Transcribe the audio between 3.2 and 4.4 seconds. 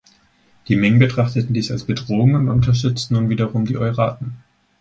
wiederum die Oiraten.